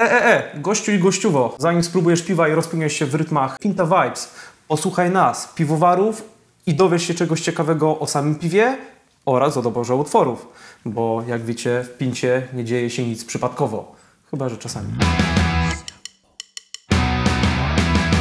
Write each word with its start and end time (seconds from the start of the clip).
E, 0.00 0.02
e, 0.02 0.54
e, 0.54 0.60
gościu 0.60 0.92
i 0.92 0.98
gościuwo, 0.98 1.56
zanim 1.58 1.82
spróbujesz 1.82 2.22
piwa 2.22 2.48
i 2.48 2.52
rozpłyniesz 2.52 2.92
się 2.92 3.06
w 3.06 3.14
rytmach 3.14 3.58
Pinta 3.58 3.84
Vibes, 3.84 4.34
posłuchaj 4.68 5.10
nas, 5.10 5.52
piwowarów 5.54 6.28
i 6.66 6.74
dowiesz 6.74 7.02
się 7.02 7.14
czegoś 7.14 7.40
ciekawego 7.40 7.98
o 7.98 8.06
samym 8.06 8.34
piwie 8.34 8.76
oraz 9.26 9.56
o 9.56 9.62
doborze 9.62 9.94
utworów, 9.94 10.48
bo 10.84 11.24
jak 11.26 11.44
wiecie, 11.44 11.84
w 11.84 11.96
Pincie 11.98 12.42
nie 12.52 12.64
dzieje 12.64 12.90
się 12.90 13.06
nic 13.06 13.24
przypadkowo, 13.24 13.96
chyba 14.30 14.48
że 14.48 14.56
czasami. 14.56 14.88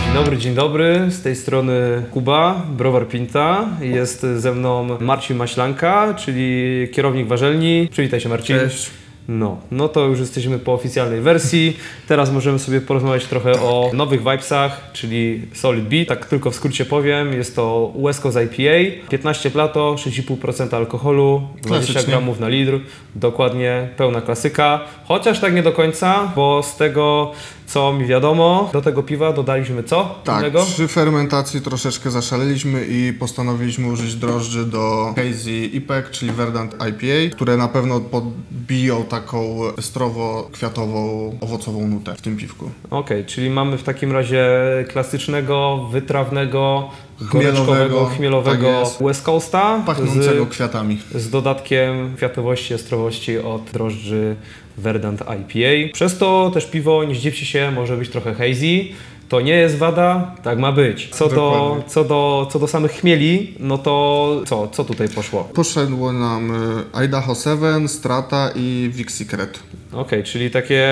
Dzień 0.06 0.14
dobry, 0.14 0.38
dzień 0.38 0.56
dobry. 0.56 1.12
Z 1.12 1.22
tej 1.22 1.36
strony 1.36 2.04
Kuba, 2.12 2.62
Browar 2.70 3.08
Pinta. 3.08 3.68
Jest 3.82 4.22
ze 4.22 4.52
mną 4.52 4.98
Marcin 5.00 5.38
Maślanka, 5.38 6.14
czyli 6.14 6.88
kierownik 6.92 7.28
warzelni. 7.28 7.88
Przywitaj 7.92 8.20
się 8.20 8.30
Marcin. 8.30 8.60
Cześć. 8.60 9.03
No, 9.28 9.58
no 9.72 9.88
to 9.88 10.06
już 10.06 10.20
jesteśmy 10.20 10.60
po 10.60 10.74
oficjalnej 10.74 11.22
wersji. 11.22 11.78
Teraz 12.08 12.32
możemy 12.32 12.60
sobie 12.60 12.82
porozmawiać 12.82 13.26
trochę 13.26 13.52
o 13.52 13.92
nowych 13.94 14.20
vibesach, 14.20 14.90
czyli 14.94 15.42
Solid 15.54 15.86
Beat. 15.86 16.08
Tak 16.08 16.26
tylko 16.26 16.52
w 16.52 16.56
skrócie 16.56 16.86
powiem, 16.86 17.34
jest 17.34 17.56
to 17.56 17.94
West 18.04 18.22
Coast 18.22 18.38
IPA, 18.38 19.08
15 19.10 19.52
plato, 19.52 19.96
6,5% 19.96 20.76
alkoholu, 20.76 21.42
20 21.62 21.70
Klasycznie. 21.70 22.12
gramów 22.12 22.40
na 22.40 22.48
litr, 22.48 22.80
dokładnie 23.16 23.90
pełna 23.98 24.22
klasyka. 24.22 24.80
Chociaż 25.06 25.40
tak 25.40 25.56
nie 25.56 25.64
do 25.64 25.72
końca, 25.72 26.32
bo 26.36 26.64
z 26.64 26.78
tego 26.78 27.32
co 27.74 27.94
mi 27.94 28.06
wiadomo, 28.06 28.70
do 28.74 28.82
tego 28.82 29.04
piwa 29.04 29.34
dodaliśmy 29.34 29.84
co 29.84 30.16
Tak, 30.24 30.40
innego? 30.40 30.64
przy 30.66 30.88
fermentacji 30.88 31.62
troszeczkę 31.62 32.12
zaszaleliśmy 32.12 32.86
i 32.86 33.14
postanowiliśmy 33.14 33.88
użyć 33.88 34.16
drożdży 34.16 34.66
do 34.66 35.14
Hazy 35.16 35.52
IPEC, 35.52 36.06
czyli 36.12 36.32
Verdant 36.32 36.74
IPA, 36.74 37.36
które 37.36 37.58
na 37.58 37.68
pewno 37.68 38.00
podbiją 38.00 39.04
taką 39.04 39.60
strowo-kwiatową, 39.82 41.32
owocową 41.42 41.88
nutę 41.88 42.16
w 42.16 42.22
tym 42.22 42.38
piwku. 42.38 42.70
Okej, 42.90 43.26
czyli 43.26 43.50
mamy 43.50 43.78
w 43.78 43.84
takim 43.84 44.12
razie 44.12 44.46
klasycznego, 44.92 45.88
wytrawnego, 45.92 46.90
Chmielowego, 47.30 48.06
chmielowego 48.06 48.84
tak. 48.98 49.08
West 49.08 49.24
Coasta 49.24 49.84
Pachnącego 49.86 50.46
z, 50.46 50.50
kwiatami. 50.50 50.98
z 51.16 51.30
dodatkiem 51.30 52.16
kwiatowości, 52.18 52.74
ostrowości 52.74 53.38
od 53.38 53.64
drożdży 53.64 54.36
Verdant 54.78 55.22
IPA. 55.22 55.94
Przez 55.94 56.18
to 56.18 56.52
też 56.54 56.66
piwo, 56.66 57.04
nie 57.04 57.16
zdziwcie 57.16 57.46
się, 57.46 57.63
może 57.72 57.98
być 57.98 58.10
trochę 58.10 58.34
hazy. 58.34 58.86
To 59.30 59.42
nie 59.42 59.54
jest 59.54 59.78
wada, 59.78 60.36
tak 60.44 60.60
ma 60.60 60.72
być. 60.72 61.10
Co 61.10 61.30
do, 61.30 61.84
co, 61.88 62.04
do, 62.04 62.48
co 62.52 62.60
do 62.60 62.68
samych 62.68 62.92
chmieli, 62.92 63.54
no 63.60 63.78
to 63.78 64.42
co, 64.46 64.68
co 64.68 64.84
tutaj 64.84 65.10
poszło? 65.10 65.44
Poszedło 65.44 66.14
nam 66.14 66.52
y, 66.52 67.04
Idaho 67.06 67.36
7, 67.36 67.88
Strata 67.88 68.50
i 68.56 68.90
Vixicret. 68.94 69.60
Okej, 69.92 70.24
czyli 70.24 70.52
takie 70.52 70.86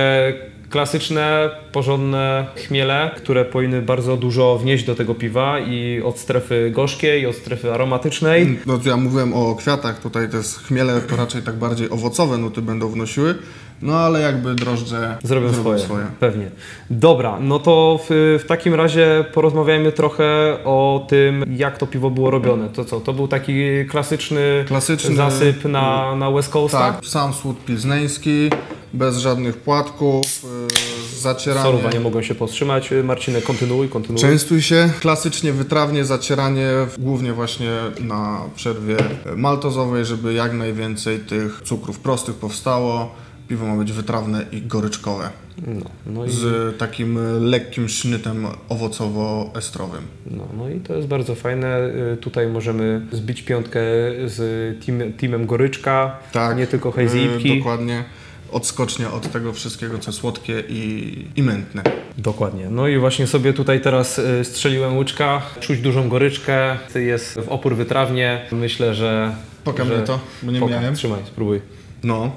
klasyczne, 0.71 1.49
porządne 1.71 2.47
chmiele, 2.67 3.11
które 3.17 3.45
powinny 3.45 3.81
bardzo 3.81 4.17
dużo 4.17 4.57
wnieść 4.57 4.83
do 4.83 4.95
tego 4.95 5.15
piwa 5.15 5.59
i 5.59 6.01
od 6.01 6.19
strefy 6.19 6.71
gorzkiej, 6.75 7.21
i 7.21 7.25
od 7.25 7.35
strefy 7.35 7.73
aromatycznej. 7.73 8.59
No 8.65 8.77
to 8.77 8.89
ja 8.89 8.97
mówiłem 8.97 9.33
o 9.33 9.55
kwiatach, 9.55 9.99
tutaj 9.99 10.29
te 10.29 10.37
chmiele 10.67 11.01
to 11.01 11.15
raczej 11.15 11.41
tak 11.41 11.55
bardziej 11.55 11.89
owocowe 11.89 12.37
nuty 12.37 12.61
będą 12.61 12.89
wnosiły, 12.89 13.35
no 13.81 13.93
ale 13.93 14.21
jakby 14.21 14.55
drożdże 14.55 15.17
Zrobią 15.23 15.53
swoje, 15.53 16.07
Pewnie. 16.19 16.51
Dobra, 16.89 17.39
no 17.39 17.59
to 17.59 17.99
w, 18.09 18.37
w 18.43 18.47
takim 18.47 18.73
razie 18.73 19.25
porozmawiajmy 19.33 19.91
trochę 19.91 20.57
o 20.65 21.05
tym, 21.09 21.45
jak 21.57 21.77
to 21.77 21.87
piwo 21.87 22.09
było 22.09 22.31
robione. 22.31 22.69
To 22.69 22.85
co, 22.85 22.99
to 22.99 23.13
był 23.13 23.27
taki 23.27 23.85
klasyczny, 23.89 24.65
Klasyczny- 24.67 25.15
zasyp 25.15 25.65
na, 25.65 26.15
na 26.15 26.31
West 26.31 26.49
Coasta? 26.49 26.79
Tak, 26.79 27.05
sam 27.05 27.33
słód 27.33 27.65
pilzneński, 27.65 28.49
bez 28.93 29.17
żadnych 29.17 29.57
płatków, 29.57 30.43
yy, 30.43 31.19
zacieranie. 31.19 31.63
Sorowa 31.63 31.89
nie 31.91 31.99
mogą 31.99 32.21
się 32.21 32.35
powstrzymać. 32.35 32.89
Marcinek, 33.03 33.43
kontynuuj, 33.43 33.89
kontynuuj. 33.89 34.21
Częstuj 34.21 34.61
się, 34.61 34.89
klasycznie 34.99 35.53
wytrawnie 35.53 36.05
zacieranie, 36.05 36.69
głównie 36.97 37.33
właśnie 37.33 37.71
na 37.99 38.39
przerwie 38.55 38.97
maltozowej, 39.35 40.05
żeby 40.05 40.33
jak 40.33 40.53
najwięcej 40.53 41.19
tych 41.19 41.61
cukrów 41.63 41.99
prostych 41.99 42.35
powstało. 42.35 43.11
Piwo 43.51 43.65
ma 43.67 43.75
być 43.75 43.91
wytrawne 43.91 44.45
i 44.51 44.61
goryczkowe, 44.61 45.29
No, 45.67 45.85
no, 46.05 46.25
i, 46.25 46.29
z 46.29 46.77
takim 46.77 47.19
lekkim 47.41 47.89
sznytem 47.89 48.47
owocowo-estrowym. 48.69 50.01
no, 50.31 50.47
no 50.57 50.69
i 50.69 50.79
to 50.79 50.95
jest 50.95 51.07
bardzo 51.07 51.35
fajne. 51.35 51.79
Y, 52.13 52.17
Tutaj 52.17 52.47
możemy 52.47 53.01
zbić 53.11 53.41
piątkę 53.41 53.79
z 54.25 54.37
team, 54.85 55.13
teamem 55.13 55.45
Goryczka, 55.45 56.17
Tak, 56.31 56.57
nie 56.57 56.67
tylko 56.67 56.91
hazy 56.91 57.19
yy. 57.19 57.57
Dokładnie, 57.57 58.03
odskocznie 58.51 59.09
od 59.09 59.31
tego 59.31 59.53
wszystkiego, 59.53 59.97
co 59.99 60.11
słodkie 60.11 60.63
i, 60.69 61.25
i 61.35 61.43
mętne. 61.43 61.83
Dokładnie. 62.17 62.67
No 62.69 62.87
i 62.87 62.97
właśnie 62.97 63.27
sobie 63.27 63.53
tutaj 63.53 63.81
teraz 63.81 64.19
y, 64.19 64.43
strzeliłem 64.43 64.97
łyczka. 64.97 65.41
Czuć 65.59 65.79
dużą 65.79 66.09
goryczkę. 66.09 66.77
Jest 66.95 67.33
w 67.39 67.49
opór 67.49 67.75
wytrawnie. 67.75 68.41
Myślę, 68.51 68.93
że... 68.95 69.35
Poka 69.63 69.85
że... 69.85 69.95
mnie 69.97 70.05
to, 70.07 70.19
bo 70.43 70.51
nie 70.51 70.59
Poka. 70.59 70.71
miałem. 70.71 70.95
Trzymaj, 70.95 71.19
spróbuj. 71.25 71.61
No, 72.03 72.31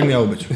tak 0.00 0.08
miało 0.10 0.26
być. 0.26 0.46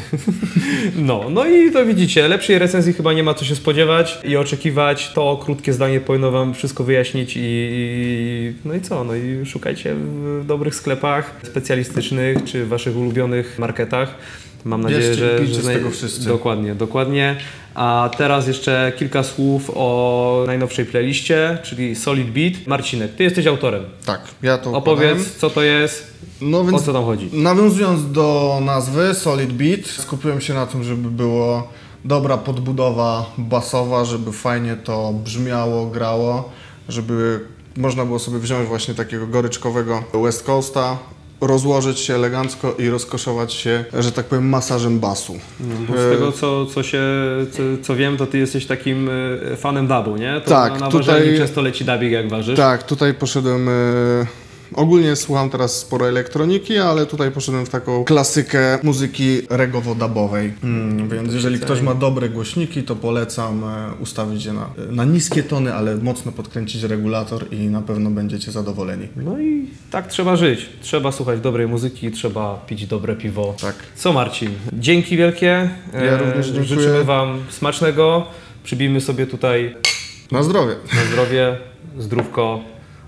No, 0.95 1.25
no 1.29 1.45
i 1.45 1.71
to 1.71 1.85
widzicie, 1.85 2.27
lepszej 2.27 2.59
recenzji 2.59 2.93
chyba 2.93 3.13
nie 3.13 3.23
ma 3.23 3.33
co 3.33 3.45
się 3.45 3.55
spodziewać 3.55 4.19
i 4.23 4.37
oczekiwać. 4.37 5.11
To 5.13 5.39
krótkie 5.43 5.73
zdanie 5.73 5.99
powinno 5.99 6.31
Wam 6.31 6.53
wszystko 6.53 6.83
wyjaśnić 6.83 7.37
i, 7.37 7.41
i 7.41 8.53
no 8.65 8.73
i 8.73 8.81
co? 8.81 9.03
No 9.03 9.15
i 9.15 9.45
szukajcie 9.45 9.95
w 9.95 10.43
dobrych 10.45 10.75
sklepach 10.75 11.35
specjalistycznych 11.43 12.43
czy 12.43 12.65
w 12.65 12.67
Waszych 12.67 12.97
ulubionych 12.97 13.59
marketach. 13.59 14.15
Mam 14.65 14.81
nadzieję, 14.81 15.01
Bierzcie 15.01 15.37
że, 15.37 15.47
że 15.47 15.61
z 15.61 15.65
tego 15.65 15.89
wszyscy. 15.89 16.27
Dokładnie, 16.27 16.75
dokładnie. 16.75 17.35
A 17.75 18.09
teraz 18.17 18.47
jeszcze 18.47 18.91
kilka 18.97 19.23
słów 19.23 19.71
o 19.75 20.43
najnowszej 20.47 20.85
playliście, 20.85 21.57
czyli 21.63 21.95
Solid 21.95 22.29
Beat. 22.29 22.67
Marcinek, 22.67 23.15
Ty 23.15 23.23
jesteś 23.23 23.47
autorem. 23.47 23.83
Tak, 24.05 24.21
ja 24.43 24.57
to 24.57 24.73
Opowiedz, 24.73 25.35
co 25.35 25.49
to 25.49 25.63
jest, 25.63 26.10
No 26.41 26.59
o 26.59 26.63
więc 26.63 26.83
co 26.83 26.93
tam 26.93 27.05
chodzi. 27.05 27.29
Nawiązując 27.33 28.11
do 28.11 28.57
nazwy 28.65 29.13
Solid 29.13 29.53
Beat, 29.53 29.85
skupiłem 29.85 30.41
się 30.41 30.53
na 30.53 30.65
tym, 30.65 30.83
żeby 30.83 31.09
było 31.09 31.67
dobra 32.05 32.37
podbudowa 32.37 33.25
basowa, 33.37 34.05
żeby 34.05 34.31
fajnie 34.31 34.75
to 34.75 35.13
brzmiało, 35.23 35.85
grało, 35.85 36.49
żeby 36.89 37.39
można 37.77 38.05
było 38.05 38.19
sobie 38.19 38.39
wziąć 38.39 38.67
właśnie 38.67 38.93
takiego 38.93 39.27
goryczkowego 39.27 40.03
West 40.13 40.43
Coasta, 40.43 40.97
rozłożyć 41.41 41.99
się 41.99 42.15
elegancko 42.15 42.75
i 42.79 42.89
rozkoszować 42.89 43.53
się, 43.53 43.85
że 43.99 44.11
tak 44.11 44.25
powiem, 44.25 44.49
masażem 44.49 44.99
basu. 44.99 45.33
Bo 45.59 45.93
z 45.93 46.11
tego, 46.11 46.31
co, 46.31 46.65
co, 46.65 46.83
się, 46.83 47.01
co, 47.51 47.61
co 47.83 47.95
wiem, 47.95 48.17
to 48.17 48.27
ty 48.27 48.37
jesteś 48.37 48.65
takim 48.65 49.09
e, 49.51 49.55
fanem 49.57 49.87
dubu, 49.87 50.17
nie? 50.17 50.41
To 50.45 50.49
Tak, 50.49 50.73
na, 50.73 50.79
na 50.79 50.87
tutaj- 50.91 51.07
ważeniu 51.07 51.33
przez 51.33 51.51
to 51.53 51.61
leci 51.61 51.85
dubik, 51.85 52.11
jak 52.11 52.29
ważysz. 52.29 52.57
Tak, 52.57 52.83
tutaj 52.83 53.13
poszedłem. 53.13 53.69
E, 53.69 53.71
ogólnie 54.75 55.15
słucham 55.15 55.49
teraz 55.49 55.77
sporo 55.79 56.07
elektroniki, 56.09 56.77
ale 56.77 57.05
tutaj 57.05 57.31
poszedłem 57.31 57.65
w 57.65 57.69
taką 57.69 58.03
klasykę 58.03 58.79
muzyki 58.83 59.41
regowo-dubowej. 59.49 60.51
Mm, 60.63 61.09
więc 61.09 61.33
jeżeli 61.33 61.59
ktoś 61.59 61.81
ma 61.81 61.95
dobre 61.95 62.29
głośniki, 62.29 62.83
to 62.83 62.95
polecam 62.95 63.63
e, 63.63 63.91
ustawić 63.99 64.45
je 64.45 64.53
na, 64.53 64.69
na 64.91 65.03
niskie 65.05 65.43
tony, 65.43 65.73
ale 65.73 65.95
mocno 65.97 66.31
podkręcić 66.31 66.83
regulator 66.83 67.45
i 67.53 67.67
na 67.67 67.81
pewno 67.81 68.09
będziecie 68.09 68.51
zadowoleni. 68.51 69.07
No 69.15 69.39
i 69.39 69.65
tak 69.91 70.07
trzeba 70.07 70.35
żyć. 70.35 70.69
Trzeba 70.81 71.11
słuchać 71.11 71.39
dobrej 71.39 71.67
muzyki, 71.67 72.11
trzeba 72.11 72.55
pić 72.67 72.87
dobre 72.87 73.15
piwo. 73.15 73.55
Tak. 73.61 73.75
Co 73.95 74.13
Marcin? 74.13 74.49
Dzięki 74.73 75.17
wielkie. 75.17 75.69
E, 75.93 76.05
Ja 76.05 76.17
również 76.17 76.45
dziękuję. 76.47 76.65
Życzymy 76.67 77.03
Wam 77.03 77.39
smacznego. 77.49 78.25
Przybijmy 78.63 79.01
sobie 79.01 79.27
tutaj 79.27 79.75
Na 80.31 80.43
zdrowie. 80.43 80.75
na 80.95 81.05
zdrowie, 81.11 81.57
zdrówko. 81.99 82.59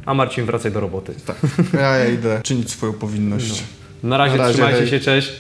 A 0.06 0.14
Marcin, 0.14 0.46
wracaj 0.46 0.72
do 0.72 0.80
roboty. 0.80 1.14
Tak. 1.26 1.36
Ja, 1.74 1.98
ja 1.98 2.06
idę 2.10 2.42
czynić 2.44 2.70
swoją 2.72 2.94
powinność. 2.94 3.64
Na 4.04 4.18
razie, 4.18 4.38
Na 4.38 4.44
razie, 4.44 4.54
trzymajcie 4.54 4.80
hej. 4.80 4.90
się, 4.90 5.00
cześć. 5.00 5.32